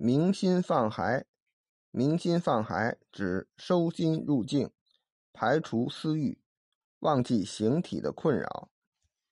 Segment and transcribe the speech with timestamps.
[0.00, 1.26] 明心放孩
[1.90, 4.70] 明心放孩指收心入境
[5.32, 6.40] 排除私欲
[7.00, 8.70] 忘记形体的困扰。